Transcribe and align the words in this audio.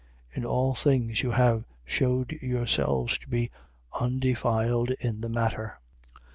In 0.33 0.43
all 0.45 0.73
things 0.73 1.21
you 1.21 1.29
have 1.29 1.63
shewed 1.85 2.31
yourselves 2.41 3.19
to 3.19 3.29
be 3.29 3.51
undefiled 3.93 4.89
in 4.99 5.21
the 5.21 5.29
matter. 5.29 5.77